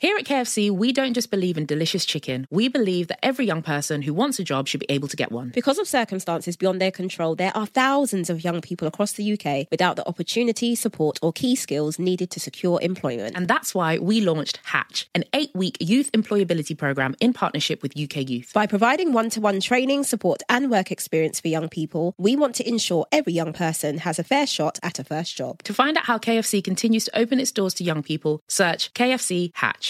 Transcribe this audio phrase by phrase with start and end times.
[0.00, 2.46] Here at KFC, we don't just believe in delicious chicken.
[2.48, 5.30] We believe that every young person who wants a job should be able to get
[5.30, 5.50] one.
[5.50, 9.66] Because of circumstances beyond their control, there are thousands of young people across the UK
[9.70, 13.36] without the opportunity, support, or key skills needed to secure employment.
[13.36, 17.92] And that's why we launched Hatch, an eight week youth employability program in partnership with
[17.94, 18.52] UK Youth.
[18.54, 22.54] By providing one to one training, support, and work experience for young people, we want
[22.54, 25.62] to ensure every young person has a fair shot at a first job.
[25.64, 29.50] To find out how KFC continues to open its doors to young people, search KFC
[29.56, 29.89] Hatch.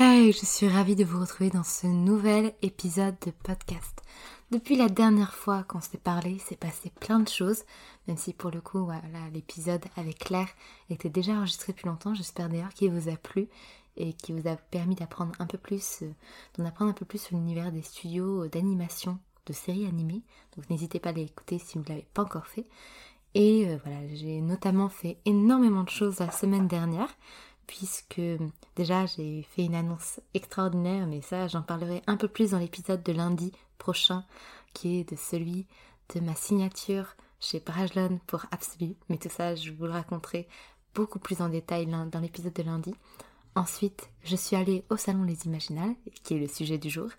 [0.00, 4.00] Hey, je suis ravie de vous retrouver dans ce nouvel épisode de podcast.
[4.52, 7.64] Depuis la dernière fois qu'on s'est parlé, s'est passé plein de choses,
[8.06, 8.88] même si pour le coup,
[9.32, 10.50] l'épisode avec Claire
[10.88, 12.14] était déjà enregistré depuis longtemps.
[12.14, 13.48] J'espère d'ailleurs qu'il vous a plu
[13.96, 16.12] et qui vous a permis d'apprendre un peu plus, euh,
[16.56, 20.22] d'en apprendre un peu plus sur l'univers des studios d'animation de séries animées.
[20.56, 22.66] Donc n'hésitez pas à l'écouter si vous ne l'avez pas encore fait.
[23.34, 27.08] Et euh, voilà, j'ai notamment fait énormément de choses la semaine dernière
[27.68, 28.20] puisque
[28.74, 33.04] déjà j'ai fait une annonce extraordinaire, mais ça j'en parlerai un peu plus dans l'épisode
[33.04, 34.24] de lundi prochain,
[34.74, 35.66] qui est de celui
[36.12, 40.48] de ma signature chez Brajlon pour Absolu, mais tout ça je vous le raconterai
[40.94, 42.94] beaucoup plus en détail dans l'épisode de lundi.
[43.54, 47.10] Ensuite, je suis allée au Salon Les Imaginales, qui est le sujet du jour.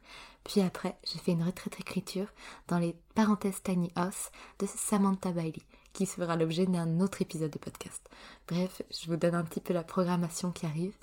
[0.43, 2.27] Puis après, j'ai fait une retraite écriture
[2.67, 5.61] dans les parenthèses Tiny House de Samantha Bailey
[5.99, 8.09] qui sera l'objet d'un autre épisode de podcast.
[8.47, 10.95] Bref, je vous donne un petit peu la programmation qui arrive.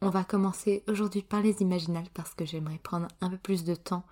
[0.00, 3.76] On va commencer aujourd'hui par les imaginales parce que j'aimerais prendre un peu plus de
[3.76, 4.02] temps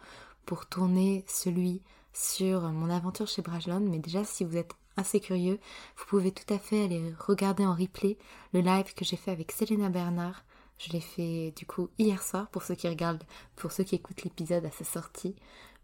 [0.46, 1.82] pour tourner celui
[2.12, 3.80] sur mon aventure chez Brajlon.
[3.80, 5.58] Mais déjà, si vous êtes assez curieux,
[5.96, 8.16] vous pouvez tout à fait aller regarder en replay
[8.52, 10.44] le live que j'ai fait avec Selena Bernard.
[10.78, 13.24] Je l'ai fait du coup hier soir pour ceux qui regardent,
[13.56, 15.34] pour ceux qui écoutent l'épisode à sa sortie.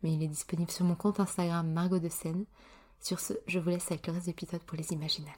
[0.05, 2.45] Mais il est disponible sur mon compte Instagram Margot de Seine.
[3.05, 5.35] Sur ce, je vous laisse avec le reste de pour les imaginales.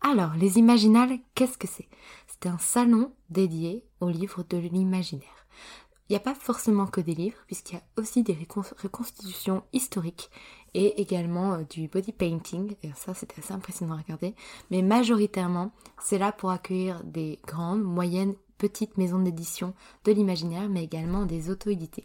[0.00, 1.88] Alors, les imaginales, qu'est-ce que c'est?
[2.28, 5.46] C'est un salon dédié aux livres de l'imaginaire.
[6.08, 8.38] Il n'y a pas forcément que des livres, puisqu'il y a aussi des
[8.80, 10.30] reconstitutions historiques
[10.72, 12.76] et également euh, du body painting.
[12.84, 14.36] Et ça, c'était assez impressionnant à regarder.
[14.70, 19.74] Mais majoritairement, c'est là pour accueillir des grandes, moyennes, petites maisons d'édition
[20.04, 22.04] de l'imaginaire, mais également des auto-édités.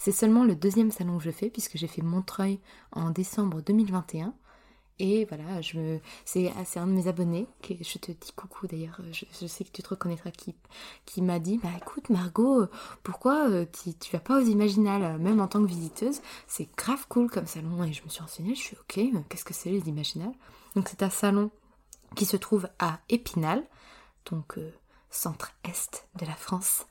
[0.00, 2.58] C'est seulement le deuxième salon que je fais puisque j'ai fait Montreuil
[2.92, 4.32] en décembre 2021.
[4.98, 9.62] Et voilà, je c'est, un de mes abonnés, je te dis coucou d'ailleurs, je, sais
[9.62, 12.64] que tu te reconnaîtras, qui, m'a dit, bah écoute Margot,
[13.02, 16.22] pourquoi euh, tu, tu vas pas aux Imaginales, même en tant que visiteuse?
[16.46, 17.84] C'est grave cool comme salon.
[17.84, 20.34] Et je me suis renseignée, je suis ok, qu'est-ce que c'est les Imaginales?
[20.76, 21.50] Donc c'est un salon
[22.16, 23.62] qui se trouve à Épinal,
[24.30, 24.72] donc euh,
[25.10, 26.86] centre-est de la France.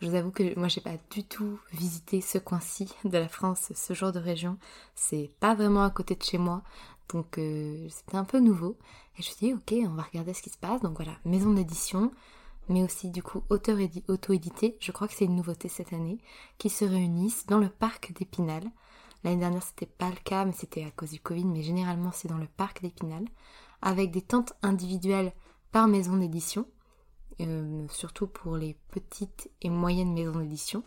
[0.00, 3.72] Je vous avoue que moi j'ai pas du tout visité ce coin-ci de la France,
[3.74, 4.58] ce genre de région.
[4.94, 6.62] C'est pas vraiment à côté de chez moi,
[7.12, 8.76] donc euh, c'était un peu nouveau.
[9.18, 10.80] Et je me suis dit ok, on va regarder ce qui se passe.
[10.80, 12.12] Donc voilà, maison d'édition,
[12.68, 13.78] mais aussi du coup auteur
[14.08, 14.76] auto-édité.
[14.80, 16.18] Je crois que c'est une nouveauté cette année,
[16.58, 18.64] qui se réunissent dans le parc d'Épinal.
[19.22, 22.28] L'année dernière c'était pas le cas, mais c'était à cause du Covid, mais généralement c'est
[22.28, 23.24] dans le parc d'Épinal,
[23.82, 25.34] avec des tentes individuelles
[25.72, 26.66] par maison d'édition
[27.46, 30.82] euh, surtout pour les petites et moyennes maisons d'édition.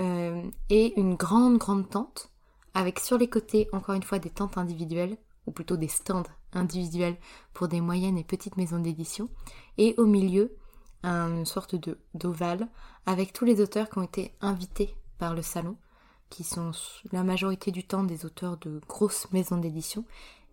[0.00, 2.30] Euh, et une grande grande tente
[2.74, 6.22] avec sur les côtés encore une fois des tentes individuelles ou plutôt des stands
[6.54, 7.16] individuels
[7.52, 9.28] pour des moyennes et petites maisons d'édition
[9.76, 10.56] et au milieu
[11.04, 12.68] une sorte de d'ovale
[13.04, 15.76] avec tous les auteurs qui ont été invités par le salon
[16.30, 16.70] qui sont
[17.12, 20.06] la majorité du temps des auteurs de grosses maisons d'édition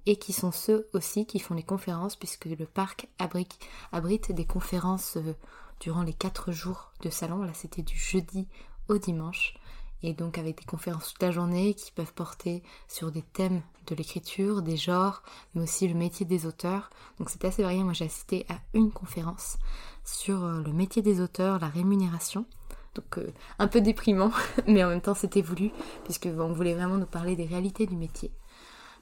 [0.09, 5.17] et qui sont ceux aussi qui font les conférences puisque le parc abrite, des conférences
[5.17, 5.35] euh,
[5.81, 7.43] durant les quatre jours de salon.
[7.43, 8.47] Là c'était du jeudi
[8.87, 9.53] au dimanche
[10.01, 13.93] et donc avec des conférences toute la journée qui peuvent porter sur des thèmes de
[13.93, 15.21] l'écriture, des genres,
[15.53, 16.89] mais aussi le métier des auteurs.
[17.19, 17.83] Donc c'est assez varié.
[17.83, 19.59] Moi j'ai assisté à une conférence
[20.03, 22.47] sur euh, le métier des auteurs, la rémunération.
[22.95, 24.31] Donc euh, un peu déprimant,
[24.67, 25.69] mais en même temps c'était voulu,
[26.03, 28.31] puisque on voulait vraiment nous parler des réalités du métier.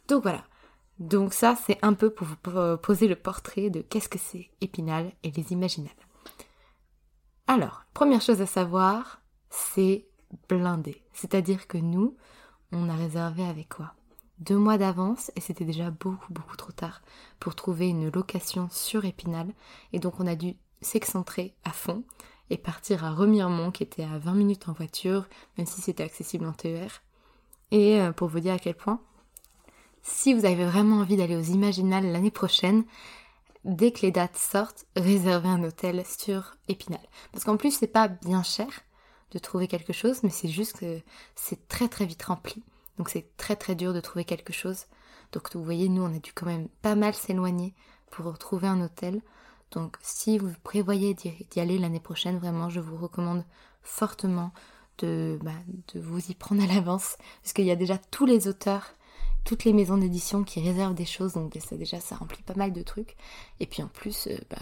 [0.10, 0.44] Donc voilà.
[1.00, 5.12] Donc ça c'est un peu pour vous poser le portrait de qu'est-ce que c'est Épinal
[5.24, 5.94] et les Imaginables.
[7.48, 10.06] Alors, première chose à savoir, c'est
[10.50, 11.02] blindé.
[11.14, 12.18] C'est-à-dire que nous,
[12.72, 13.94] on a réservé avec quoi?
[14.40, 17.02] Deux mois d'avance et c'était déjà beaucoup beaucoup trop tard
[17.40, 19.48] pour trouver une location sur Épinal
[19.94, 22.04] et donc on a dû s'excentrer à fond
[22.50, 25.26] et partir à Remiremont qui était à 20 minutes en voiture,
[25.58, 27.02] même si c'était accessible en TER.
[27.72, 29.02] Et euh, pour vous dire à quel point,
[30.08, 32.86] si vous avez vraiment envie d'aller aux Imaginales l'année prochaine,
[33.66, 37.02] dès que les dates sortent, réservez un hôtel sur Épinal.
[37.32, 38.68] Parce qu'en plus, c'est pas bien cher
[39.32, 41.02] de trouver quelque chose, mais c'est juste que
[41.36, 42.64] c'est très très vite rempli.
[42.98, 44.86] Donc c'est très très dur de trouver quelque chose.
[45.34, 47.74] Donc vous voyez, nous, on a dû quand même pas mal s'éloigner
[48.10, 49.22] pour trouver un hôtel.
[49.72, 53.44] Donc si vous prévoyez d'y aller l'année prochaine, vraiment, je vous recommande
[53.84, 54.54] fortement
[55.00, 55.52] de, bah,
[55.94, 58.94] de vous y prendre à l'avance, parce qu'il y a déjà tous les auteurs,
[59.48, 62.74] toutes les maisons d'édition qui réservent des choses, donc ça déjà ça remplit pas mal
[62.74, 63.16] de trucs.
[63.62, 64.58] Et puis en plus, euh, bah,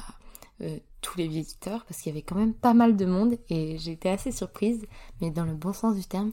[0.61, 3.79] euh, tous les visiteurs, parce qu'il y avait quand même pas mal de monde, et
[3.79, 4.85] j'ai été assez surprise,
[5.21, 6.31] mais dans le bon sens du terme.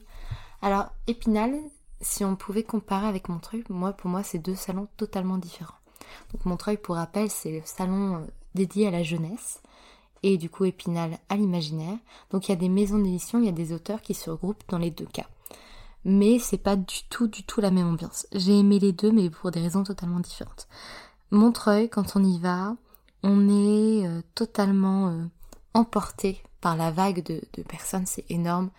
[0.61, 1.55] Alors, Épinal,
[2.03, 5.79] si on pouvait comparer avec Montreuil, moi, pour moi, c'est deux salons totalement différents.
[6.35, 9.63] Donc Montreuil, pour rappel, c'est le salon euh, dédié à la jeunesse
[10.23, 11.97] et du coup Épinal à l'imaginaire.
[12.31, 14.63] Donc il y a des maisons d'édition, il y a des auteurs qui se regroupent
[14.69, 15.27] dans les deux cas.
[16.05, 18.27] Mais c'est pas du tout, du tout la même ambiance.
[18.33, 20.69] J'ai aimé les deux, mais pour des raisons totalement différentes.
[21.31, 22.77] Montreuil, quand on y va,
[23.23, 25.25] on est euh, totalement euh,
[25.75, 28.71] emporté par la vague de, personnes, c'est énorme.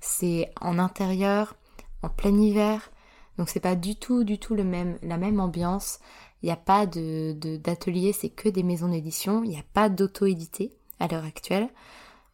[0.00, 1.54] C'est en intérieur,
[2.02, 2.90] en plein hiver,
[3.38, 5.98] donc c'est pas du tout, du tout le même, la même ambiance.
[6.42, 9.44] Il n'y a pas de, d'atelier, c'est que des maisons d'édition.
[9.44, 11.68] Il n'y a pas d'auto-édité à l'heure actuelle.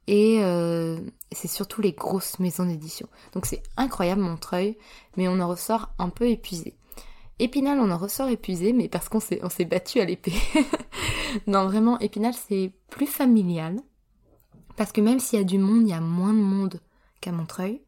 [0.08, 0.98] Et euh,
[1.32, 3.06] c'est surtout les grosses maisons d'édition.
[3.34, 4.78] Donc c'est incroyable Montreuil,
[5.18, 6.74] mais on en ressort un peu épuisé.
[7.38, 10.32] Épinal, on en ressort épuisé, mais parce qu'on s'est, battu à l'épée.
[11.46, 13.76] non, vraiment, Épinal, c'est plus familial.
[14.76, 16.80] Parce que même s'il y a du monde, il y a moins de monde
[17.20, 17.82] qu'à Montreuil.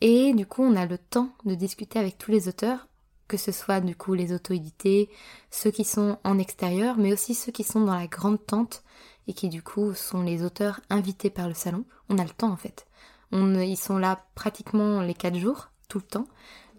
[0.00, 2.88] Et du coup, on a le temps de discuter avec tous les auteurs
[3.28, 5.08] que ce soit du coup les auto-édités,
[5.50, 8.84] ceux qui sont en extérieur, mais aussi ceux qui sont dans la grande tente
[9.28, 11.84] et qui du coup sont les auteurs invités par le salon.
[12.08, 12.86] On a le temps en fait.
[13.32, 16.28] Ils sont là pratiquement les quatre jours, tout le temps.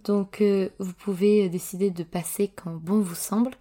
[0.06, 3.51] Donc euh, vous pouvez décider de passer quand bon vous semble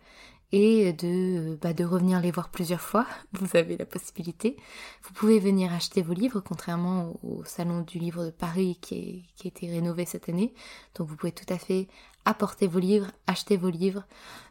[0.57, 3.07] et de, bah, de revenir les voir plusieurs fois.
[3.33, 4.57] Vous avez la possibilité.
[5.03, 9.49] Vous pouvez venir acheter vos livres, contrairement au Salon du Livre de Paris qui, a
[9.49, 10.55] été rénové cette année.
[10.95, 11.89] Donc vous pouvez tout à fait
[12.25, 14.05] apporter vos livres, acheter vos livres,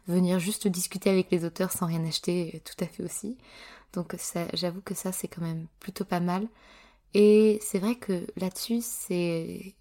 [0.06, 3.38] venir juste discuter avec les auteurs sans rien acheter, euh, tout à fait aussi.
[3.94, 4.16] Donc
[4.54, 6.46] j'avoue que ça c'est quand même plutôt pas mal.
[7.14, 9.74] Et c'est vrai que là-dessus c'est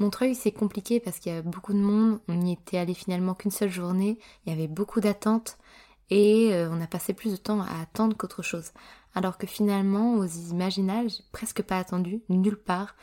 [0.00, 2.20] Montreuil, c'est compliqué parce qu'il y a beaucoup de monde.
[2.28, 4.18] On n'y était allé finalement qu'une seule journée.
[4.44, 5.58] Il y avait beaucoup d'attentes
[6.10, 8.72] et euh, on a passé plus de temps à attendre qu'autre chose.
[9.14, 12.94] Alors que finalement, aux Imaginales, j'ai presque pas attendu, nulle part,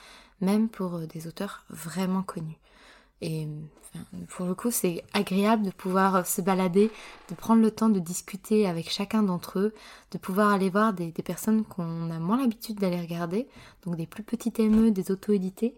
[0.42, 2.58] même pour euh, des auteurs vraiment connus.
[3.25, 3.48] Et
[4.29, 6.91] pour le coup, c'est agréable de pouvoir euh, se balader,
[7.29, 9.74] de prendre le temps de discuter avec chacun d'entre eux,
[10.12, 13.48] de pouvoir aller voir des, personnes qu'on a moins l'habitude d'aller regarder,
[13.84, 15.75] donc des plus petites ME, des auto-édités,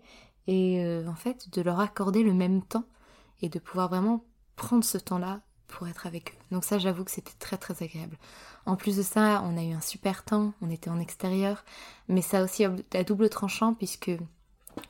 [0.48, 2.86] et euh, en fait de leur accorder le même temps
[3.42, 4.26] et de pouvoir vraiment
[4.58, 6.38] prendre ce temps-là pour être avec eux.
[6.52, 8.18] Donc ça j'avoue que c'était très très agréable.
[8.66, 11.64] En plus de ça, on a eu un super temps, on était en extérieur,
[12.10, 14.12] mais ça aussi à double tranchant puisque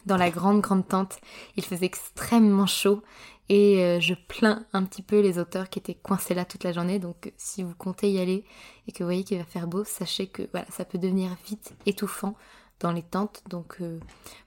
[0.07, 1.19] dans la grande grande tente,
[1.55, 3.03] il faisait extrêmement chaud
[3.49, 6.73] et euh, je plains un petit peu les auteurs qui étaient coincés là toute la
[6.73, 6.99] journée.
[6.99, 8.43] Donc si vous comptez y aller
[8.87, 11.73] et que vous voyez qu'il va faire beau, sachez que voilà, ça peut devenir vite
[11.85, 12.35] étouffant
[12.79, 13.43] dans les tentes.
[13.49, 13.99] Donc euh,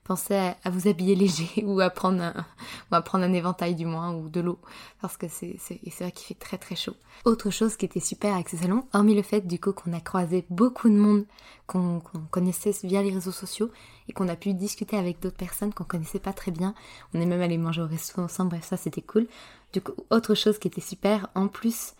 [0.05, 2.47] pensez à, vous habiller léger ou à prendre un,
[2.91, 4.59] à prendre un éventail du moins ou de l'eau
[5.01, 5.57] parce que c'est
[5.99, 6.95] vrai qu'il fait très très chaud.
[7.25, 10.01] Autre chose qui était super avec ce salon, hormis le fait du coup qu'on a
[10.01, 11.27] croisé beaucoup de monde
[11.67, 13.71] qu'on connaissait via les réseaux sociaux
[14.09, 16.75] et qu'on a pu discuter avec d'autres personnes qu'on connaissait pas très bien.
[17.15, 19.27] On est même allé manger au resto ensemble, bref ça c'était cool.
[19.73, 21.95] Du coup autre chose qui était super en plus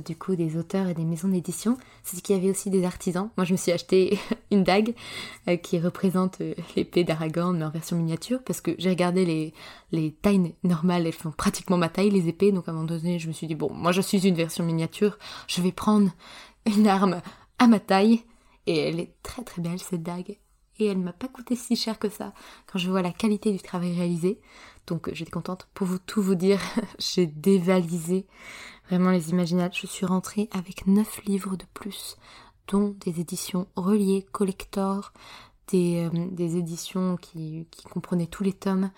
[0.00, 3.30] du coup des auteurs et des maisons d'édition, c'est qu'il y avait aussi des artisans.
[3.36, 4.18] Moi je me suis acheté
[4.50, 4.94] une dague
[5.48, 9.54] euh, qui représente euh, l'épée d'Aragorn mais en version miniature parce que j'ai regardé les,
[9.92, 13.18] les tailles normales, elles font pratiquement ma taille les épées, donc à un moment donné
[13.18, 16.10] je me suis dit bon moi je suis une version miniature, je vais prendre
[16.66, 17.20] une arme
[17.58, 18.22] à ma taille
[18.66, 20.38] et elle est très très belle cette dague
[20.78, 22.32] et elle ne m'a pas coûté si cher que ça
[22.66, 24.40] quand je vois la qualité du travail réalisé.
[24.86, 25.68] Donc j'étais contente.
[25.74, 26.60] Pour vous tout vous dire,
[26.98, 28.26] j'ai dévalisé
[28.88, 29.74] vraiment les imaginables.
[29.74, 32.16] Je suis rentrée avec 9 livres de plus,
[32.68, 35.12] dont des éditions reliées, collector,
[35.68, 38.90] des, euh, des éditions qui, qui, comprenaient tous les tomes.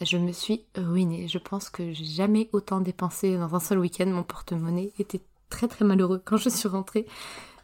[0.00, 1.26] Je me suis ruinée.
[1.28, 4.06] Je pense que j'ai jamais autant dépensé dans un seul week-end.
[4.06, 7.06] Mon porte-monnaie était très très malheureux quand je suis rentrée.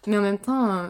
[0.07, 0.88] Mais en même temps, euh,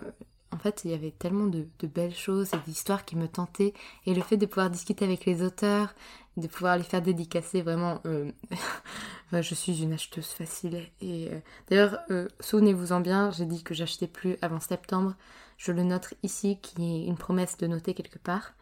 [0.55, 3.75] en fait, il y avait tellement de, belles choses et d'histoires qui me tentaient.
[4.07, 5.95] Et le fait de pouvoir discuter avec les auteurs,
[6.37, 8.31] de pouvoir les faire dédicacer, vraiment, euh,
[9.33, 10.89] je suis une acheteuse facile.
[11.01, 11.39] Et euh,
[11.69, 15.15] d'ailleurs, euh, souvenez-vous-en bien, j'ai dit que j'achetais plus avant septembre.
[15.59, 18.55] Je le note ici, qui est une promesse de noter quelque part,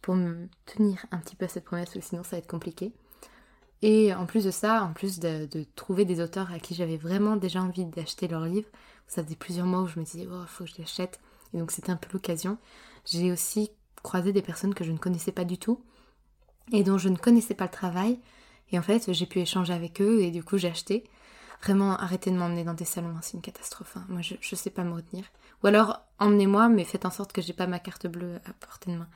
[0.00, 2.46] pour me tenir un petit peu à cette promesse, parce que sinon ça va être
[2.46, 2.92] compliqué.
[3.82, 7.36] Et en plus de ça, en plus de, trouver des auteurs à qui j'avais vraiment
[7.36, 8.68] déjà envie d'acheter leurs livres,
[9.06, 11.02] ça faisait plusieurs mois où je me disais, oh, faut que je
[11.54, 12.58] et donc c'était un peu l'occasion.
[13.04, 13.70] J'ai aussi
[14.02, 15.80] croisé des personnes que je ne connaissais pas du tout
[16.72, 18.18] et dont je ne connaissais pas le travail.
[18.70, 21.04] Et en fait, j'ai pu échanger avec eux et du coup, j'ai acheté.
[21.62, 23.96] Vraiment, arrêtez de m'emmener dans des salons, hein, c'est une catastrophe.
[23.96, 24.04] Hein.
[24.08, 25.24] Moi, je, je sais pas me retenir.
[25.62, 28.92] Ou alors, emmenez-moi, mais faites en sorte que j'ai pas ma carte bleue à portée
[28.92, 29.08] de main.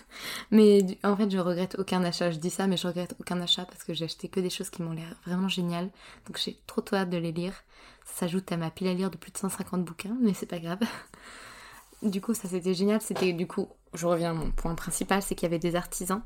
[0.50, 2.32] mais en fait, je regrette aucun achat.
[2.32, 4.70] Je dis ça, mais je regrette aucun achat parce que j'ai acheté que des choses
[4.70, 5.90] qui m'ont l'air vraiment géniales.
[6.26, 7.54] Donc, j'ai trop hâte de les lire.
[8.04, 10.58] Ça s'ajoute à ma pile à lire de plus de 150 bouquins, mais c'est pas
[10.58, 10.80] grave.
[12.02, 13.00] Du coup, ça c'était génial.
[13.00, 16.20] C'était du coup, je reviens à mon point principal, c'est qu'il y avait des artisans.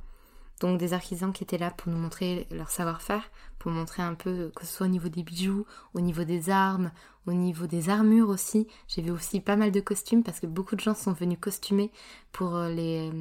[0.60, 4.50] Donc des artisans qui étaient là pour nous montrer leur savoir-faire, pour montrer un peu
[4.54, 6.90] que ce soit au niveau des bijoux, au niveau des armes,
[7.26, 8.66] au niveau des armures aussi.
[8.88, 11.92] J'ai vu aussi pas mal de costumes parce que beaucoup de gens sont venus costumer
[12.32, 13.12] pour euh, les,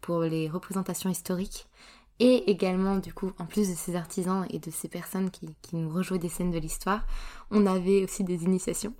[0.00, 1.66] pour les représentations historiques.
[2.22, 5.76] Et également, du coup, en plus de ces artisans et de ces personnes qui, qui
[5.76, 7.06] nous rejouaient des scènes de l'histoire,
[7.50, 8.92] on avait aussi des initiations.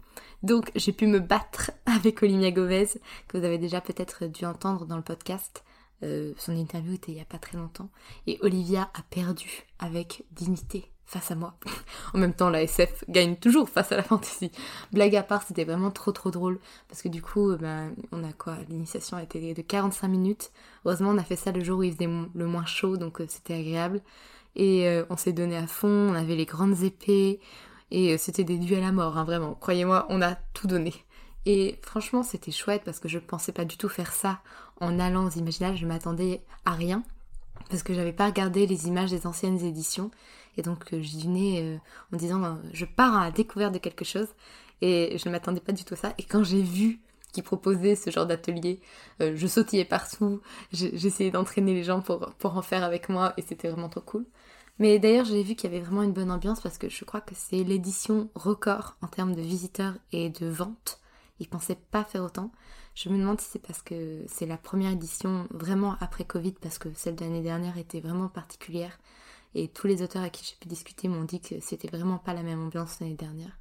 [0.42, 2.88] Donc j'ai pu me battre avec Olivia Govez,
[3.28, 5.62] que vous avez déjà peut-être dû entendre dans le podcast.
[6.02, 7.90] Euh, son interview était il n'y a pas très longtemps.
[8.26, 11.54] Et Olivia a perdu avec dignité face à moi.
[12.14, 14.52] en même temps, la SF gagne toujours face à la fantasy.
[14.92, 16.59] Blague à part, c'était vraiment trop trop drôle.
[16.88, 18.57] Parce que du coup, ben, on a quoi?
[18.69, 20.52] L'initiation a été de 45 minutes.
[20.85, 23.26] Heureusement, on a fait ça le jour où il faisait le moins chaud, donc euh,
[23.28, 24.00] c'était agréable.
[24.57, 27.40] Et euh, on s'est donné à fond, on avait les grandes épées,
[27.90, 29.54] et euh, c'était des duels à mort, hein, vraiment.
[29.54, 30.95] Croyez-moi, on a tout donné.
[31.47, 34.40] Et franchement, c'était chouette parce que je pensais pas du tout faire ça
[34.80, 35.76] en allant aux Imaginables.
[35.76, 37.02] Je m'attendais à rien
[37.70, 40.11] parce que j'avais pas regardé les images des anciennes éditions.
[40.56, 41.78] Et donc, euh, j'y venais euh,
[42.12, 44.28] en disant je pars à la découverte de quelque chose.
[44.82, 46.14] Et je m'attendais pas du tout à ça.
[46.18, 47.00] Et quand j'ai vu
[47.32, 48.80] qu'ils proposaient ce genre d'atelier,
[49.20, 50.40] je sautillais partout.
[50.73, 54.25] J'essayais d'entraîner les gens pour, pour en faire avec moi et c'était vraiment trop cool.
[54.80, 57.20] Mais d'ailleurs, j'ai vu qu'il y avait vraiment une bonne ambiance parce que je crois
[57.20, 61.00] que c'est l'édition record en termes de visiteurs et de ventes.
[61.40, 62.52] Ils pensaient pas faire autant.
[62.94, 66.78] Je me demande si c'est parce que c'est la première édition vraiment après Covid parce
[66.78, 68.99] que celle de l'année dernière était vraiment particulière.
[69.54, 72.35] Et tous les auteurs à qui j'ai pu discuter m'ont dit que c'était vraiment pas
[72.35, 73.59] la même ambiance l'année dernière.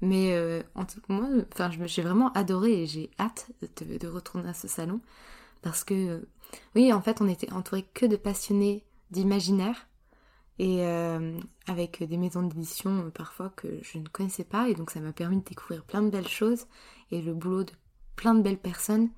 [0.00, 4.08] Mais euh, en tout cas, moi, enfin, j'ai vraiment adoré et j'ai hâte de, de,
[4.08, 5.00] retourner à ce salon
[5.62, 6.26] parce que,
[6.74, 9.86] oui, en fait, on était entouré que de passionnés d'imaginaire
[10.58, 14.68] et euh, avec des maisons d'édition euh, parfois que je ne connaissais pas.
[14.68, 16.66] Et donc ça m'a permis de découvrir plein de belles choses
[17.10, 17.72] et le boulot de
[18.16, 19.10] plein de belles personnes.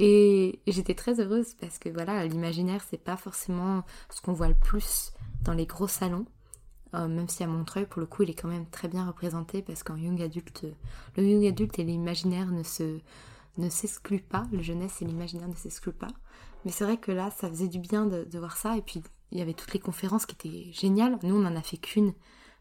[0.00, 4.54] Et j'étais très heureuse parce que voilà l'imaginaire c'est pas forcément ce qu'on voit le
[4.54, 5.12] plus
[5.42, 6.26] dans les gros salons.
[6.94, 9.62] Euh, même si à Montreuil pour le coup il est quand même très bien représenté
[9.62, 10.64] parce qu'en young adulte
[11.16, 12.98] le young adulte et l'imaginaire ne se
[13.56, 14.44] ne s'excluent pas.
[14.50, 16.08] Le jeunesse et l'imaginaire ne s'excluent pas.
[16.64, 18.76] Mais c'est vrai que là ça faisait du bien de, de voir ça.
[18.76, 19.00] Et puis
[19.34, 21.18] il y avait toutes les conférences qui étaient géniales.
[21.22, 22.14] Nous, on n'en a fait qu'une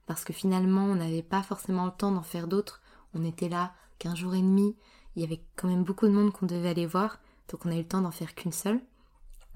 [0.08, 2.82] parce que finalement, on n'avait pas forcément le temps d'en faire d'autres.
[3.13, 4.75] On était là qu'un jour et demi.
[5.15, 7.20] Il y avait quand même beaucoup de monde qu'on devait aller voir,
[7.51, 8.82] donc on a eu le temps d'en faire qu'une seule.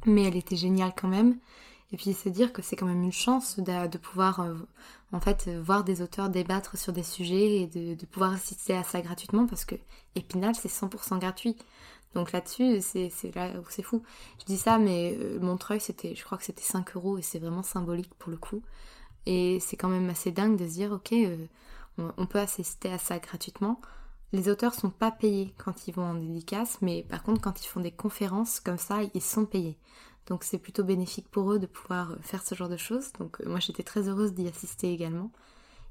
[0.06, 1.40] Mais elle était géniale quand même.
[1.92, 4.56] Et puis se dire que c'est quand même une chance de, pouvoir euh,
[5.14, 9.02] en fait voir des auteurs débattre sur des sujets et de, pouvoir assister à ça
[9.02, 9.76] gratuitement parce que
[10.16, 11.56] Épinal c'est 100% gratuit.
[12.16, 14.02] Donc là-dessus, c'est là c'est fou.
[14.40, 17.40] Je dis ça, mais euh, Montreuil, c'était, je crois que c'était 5 euros et c'est
[17.40, 18.64] vraiment symbolique pour le coup.
[19.26, 21.46] Et c'est quand même assez dingue de se dire, ok, euh,
[21.98, 23.82] on, peut assister à ça gratuitement.
[24.32, 27.68] Les auteurs sont pas payés quand ils vont en dédicace, mais par contre, quand ils
[27.68, 29.78] font des conférences comme ça, ils sont payés.
[30.28, 33.12] Donc c'est plutôt bénéfique pour eux de pouvoir faire ce genre de choses.
[33.20, 35.32] Donc moi j'étais très heureuse d'y assister également.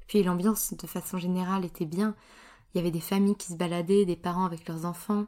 [0.07, 2.15] Puis l'ambiance de façon générale était bien.
[2.73, 5.25] Il y avait des familles qui se baladaient, des parents avec leurs enfants,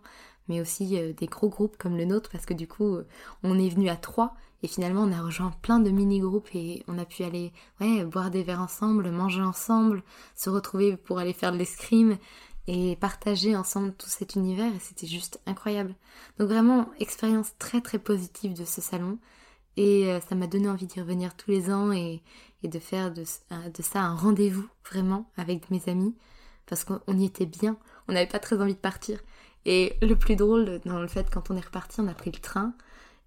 [0.47, 3.07] mais aussi euh, des gros groupes comme le nôtre, parce que du coup, euh,
[3.43, 6.97] on est venu à trois, et finalement, on a rejoint plein de mini-groupes, et on
[6.97, 7.53] a pu aller
[8.05, 10.03] boire des verres ensemble, manger ensemble,
[10.35, 12.17] se retrouver pour aller faire de l'escrime,
[12.67, 15.95] et partager ensemble tout cet univers, et c'était juste incroyable.
[16.37, 19.17] Donc vraiment, expérience très très positive de ce salon,
[19.77, 22.21] et euh, ça m'a donné envie d'y revenir tous les ans, et,
[22.63, 26.13] de faire de ça un rendez-vous, vraiment, avec mes amis,
[26.69, 29.19] parce qu'on y était bien, on n'avait pas très envie de partir.
[29.65, 32.39] Et le plus drôle dans le fait, quand on est reparti, on a pris le
[32.39, 32.73] train.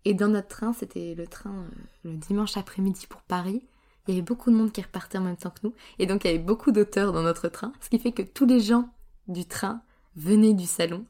[0.05, 3.63] Et dans notre train, c'était le train euh, le dimanche après-midi pour Paris.
[4.07, 5.75] Il y avait beaucoup de monde qui repartait en même temps que nous.
[5.99, 7.73] Et donc, il y avait beaucoup d'auteurs dans notre train.
[7.81, 8.89] Ce qui fait que tous les gens
[9.29, 9.83] du train
[10.17, 11.05] venaient du salon.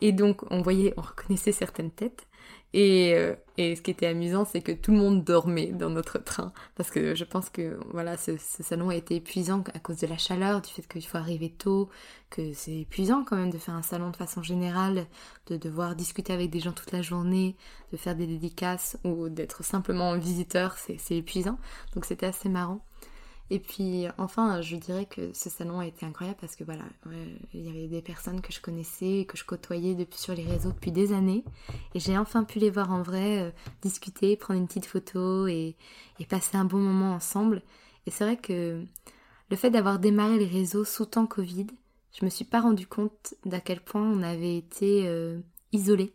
[0.00, 2.26] Et donc, on voyait, on reconnaissait certaines têtes.
[2.74, 6.52] Euh, et, ce qui était amusant, c'est que tout le monde dormait dans notre train.
[6.74, 10.18] Parce que je pense que voilà, ce, salon a été épuisant à cause de la
[10.18, 11.88] chaleur, du fait qu'il faut arriver tôt,
[12.30, 15.06] que c'est épuisant quand même de faire un salon de façon générale,
[15.46, 17.54] de devoir discuter avec des gens toute la journée,
[17.92, 21.58] de faire des dédicaces ou d'être simplement visiteur, c'est épuisant.
[21.94, 22.80] Donc c'était assez marrant.
[23.50, 26.84] Et puis enfin, je dirais que ce salon a été incroyable parce que voilà,
[27.52, 30.72] il y avait des personnes que je connaissais, que je côtoyais depuis sur les réseaux
[30.72, 31.44] depuis des années,
[31.94, 33.50] et j'ai enfin pu les voir en vrai, euh,
[33.82, 35.76] discuter, prendre une petite photo et,
[36.28, 37.62] passer un bon moment ensemble.
[38.06, 38.82] Et c'est vrai que
[39.50, 41.66] le fait d'avoir démarré les réseaux sous temps Covid,
[42.18, 45.38] je me suis pas rendu compte d'à quel point on avait été euh,
[45.72, 46.14] isolés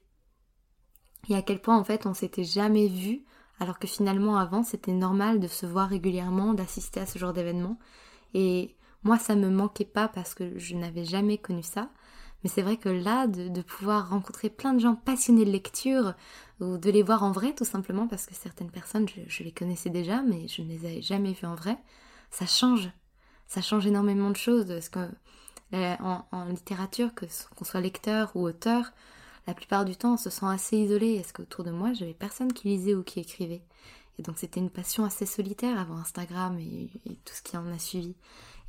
[1.29, 3.23] et à quel point en fait on s'était jamais vu
[3.59, 7.77] alors que finalement avant c'était normal de se voir régulièrement, d'assister à ce genre d'événements.
[8.33, 11.89] Et moi ça me manquait pas parce que je n'avais jamais connu ça.
[12.43, 16.13] Mais c'est vrai que là, de, pouvoir rencontrer plein de gens passionnés de lecture,
[16.61, 19.89] ou de les voir en vrai tout simplement, parce que certaines personnes, je, les connaissais
[19.89, 21.77] déjà, mais je ne les avais jamais vues en vrai,
[22.31, 22.89] ça change.
[23.47, 24.67] Ça change énormément de choses.
[24.67, 25.09] Parce que
[25.73, 28.91] euh, en, littérature, qu'on soit lecteur ou auteur,
[29.47, 31.15] la plupart du temps, on se sent assez isolé.
[31.15, 33.63] Est-ce qu'autour de moi, j'avais personne qui lisait ou qui écrivait?
[34.17, 36.89] Et donc, c'était une passion assez solitaire avant Instagram et,
[37.25, 38.15] tout ce qui en a suivi.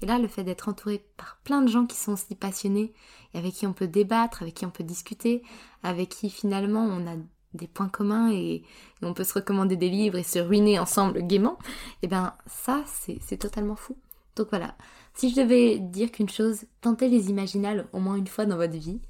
[0.00, 2.94] Et là, le fait d'être entouré par plein de gens qui sont aussi passionnés
[3.34, 5.42] et avec qui on peut débattre, avec qui on peut discuter,
[5.82, 7.16] avec qui finalement on a
[7.54, 8.62] des points communs et,
[9.02, 11.58] on peut se recommander des livres et se ruiner ensemble gaiement,
[12.02, 13.96] et eh bien ça, c'est totalement fou.
[14.36, 14.74] Donc voilà,
[15.14, 18.76] si je devais dire qu'une chose, tentez les imaginales au moins une fois dans votre
[18.76, 19.00] vie,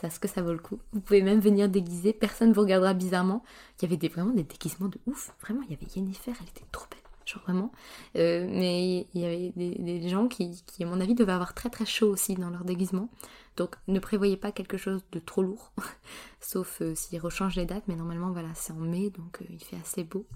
[0.00, 0.78] c'est ce que ça vaut le coup.
[0.92, 3.44] Vous pouvez même venir déguiser, personne ne vous regardera bizarrement.
[3.80, 5.32] Il y avait vraiment des déguisements de ouf.
[5.40, 7.00] Vraiment, il y avait Yennefer, elle était trop belle.
[7.24, 7.72] Genre vraiment.
[8.16, 11.86] Euh, mais il y avait des, gens qui, à mon avis, devaient avoir très très
[11.86, 13.08] chaud aussi dans leur déguisement.
[13.56, 15.72] Donc ne prévoyez pas quelque chose de trop lourd.
[16.40, 17.84] Sauf euh, s'ils rechangent les dates.
[17.86, 20.26] Mais normalement, voilà, c'est en mai, donc euh, il fait assez beau.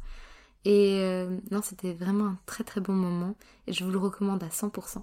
[0.65, 3.37] Et non, c'était vraiment un très très bon moment.
[3.67, 5.03] Et je vous le recommande à 100%.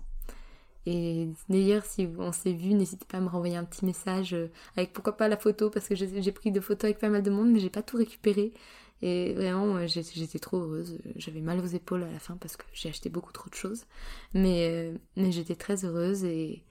[0.86, 4.52] Et d'ailleurs, si on s'est vu, n'hésitez pas à me renvoyer un petit message euh,
[4.78, 7.32] avec pourquoi pas la photo, parce que j'ai pris de photos avec pas mal de
[7.32, 8.54] monde, mais j'ai pas tout récupéré.
[9.02, 11.00] Et vraiment, j'étais trop heureuse.
[11.16, 13.86] J'avais mal aux épaules à la fin parce que j'ai acheté beaucoup trop de choses.
[14.34, 14.70] Mais,
[15.18, 16.64] euh, j'étais très heureuse et,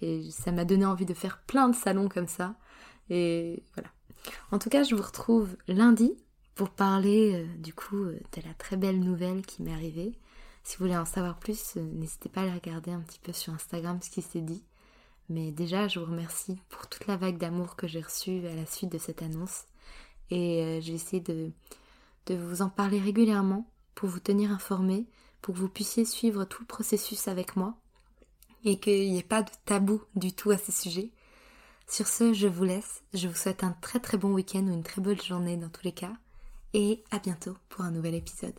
[0.00, 2.54] et ça m'a donné envie de faire plein de salons comme ça.
[3.10, 3.90] Et voilà.
[4.52, 6.14] En tout cas, je vous retrouve lundi
[6.54, 10.12] pour parler euh, du coup de la très belle nouvelle qui m'est arrivée.
[10.64, 13.32] Si vous voulez en savoir plus, euh, n'hésitez pas à aller regarder un petit peu
[13.32, 14.62] sur Instagram ce qui s'est dit.
[15.28, 18.66] Mais déjà, je vous remercie pour toute la vague d'amour que j'ai reçue à la
[18.66, 19.64] suite de cette annonce.
[20.30, 21.52] Et euh, je vais essayer de,
[22.30, 25.06] vous en parler régulièrement pour vous tenir informé,
[25.40, 27.74] pour que vous puissiez suivre tout le processus avec moi
[28.64, 31.10] et qu'il n'y ait pas de tabou du tout à ce sujet.
[31.88, 33.02] Sur ce, je vous laisse.
[33.12, 35.84] Je vous souhaite un très très bon week-end ou une très bonne journée dans tous
[35.84, 36.12] les cas.
[36.72, 38.58] Et à bientôt pour un nouvel épisode.